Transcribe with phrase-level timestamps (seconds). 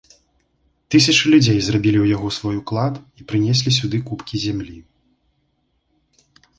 [0.95, 4.79] Тысячы людзей зрабілі ў яго свой уклад і прынеслі сюды купкі зямлі.